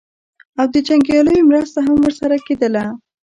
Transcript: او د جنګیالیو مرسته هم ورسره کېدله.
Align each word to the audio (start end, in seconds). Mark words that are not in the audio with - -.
او 0.59 0.65
د 0.73 0.75
جنګیالیو 0.87 1.47
مرسته 1.51 1.79
هم 1.87 1.97
ورسره 2.01 2.35
کېدله. 2.47 2.83